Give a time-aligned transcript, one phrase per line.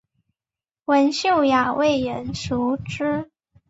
[0.85, 3.29] 文秀雅为人熟知。